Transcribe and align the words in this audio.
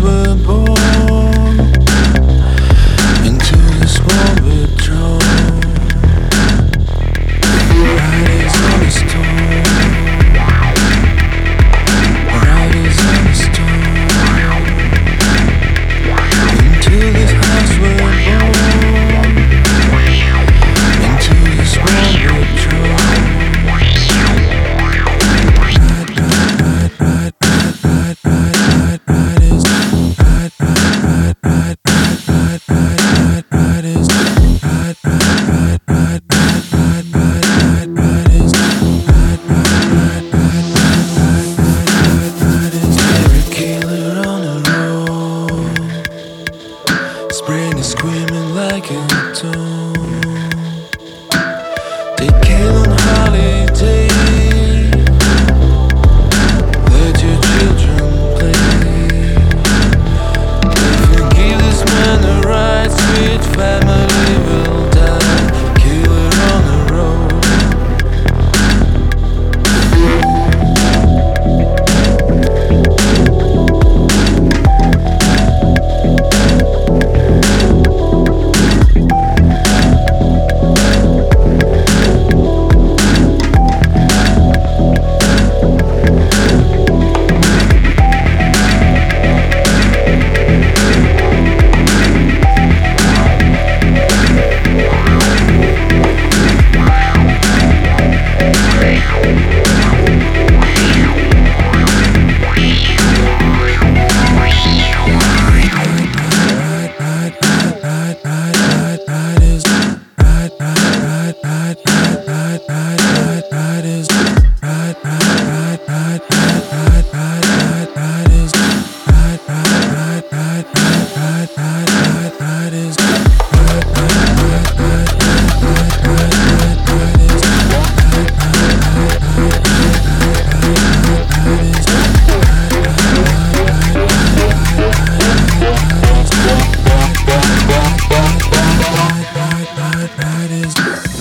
were 0.00 0.34
born. 0.46 0.57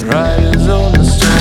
Riders 0.08 0.68
on 0.70 0.94
the 0.94 1.04
street. 1.04 1.37